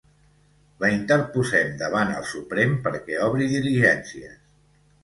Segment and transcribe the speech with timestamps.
[0.83, 4.43] La interposem davant el Suprem perquè obri diligències.